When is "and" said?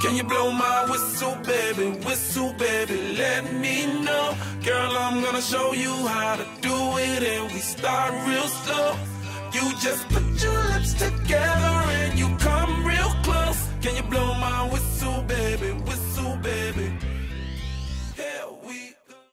7.22-7.52